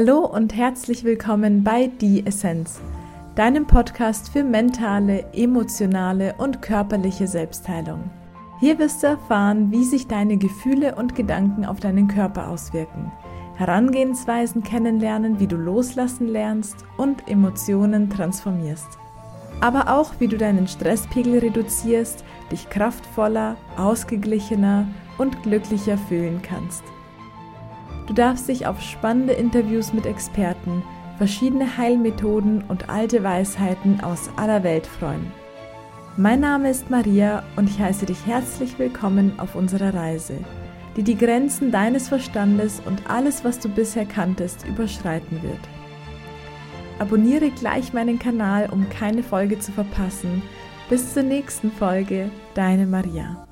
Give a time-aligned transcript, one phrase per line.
[0.00, 2.78] Hallo und herzlich willkommen bei Die Essenz,
[3.34, 8.08] deinem Podcast für mentale, emotionale und körperliche Selbstheilung.
[8.60, 13.10] Hier wirst du erfahren, wie sich deine Gefühle und Gedanken auf deinen Körper auswirken,
[13.56, 19.00] Herangehensweisen kennenlernen, wie du loslassen lernst und Emotionen transformierst.
[19.60, 22.22] Aber auch, wie du deinen Stresspegel reduzierst,
[22.52, 24.86] dich kraftvoller, ausgeglichener
[25.18, 26.84] und glücklicher fühlen kannst.
[28.08, 30.82] Du darfst dich auf spannende Interviews mit Experten,
[31.18, 35.30] verschiedene Heilmethoden und alte Weisheiten aus aller Welt freuen.
[36.16, 40.38] Mein Name ist Maria und ich heiße dich herzlich willkommen auf unserer Reise,
[40.96, 45.60] die die Grenzen deines Verstandes und alles, was du bisher kanntest, überschreiten wird.
[46.98, 50.42] Abonniere gleich meinen Kanal, um keine Folge zu verpassen.
[50.88, 53.47] Bis zur nächsten Folge, deine Maria.